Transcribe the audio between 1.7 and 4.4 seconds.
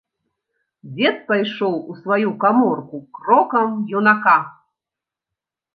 у сваю каморку крокам юнака.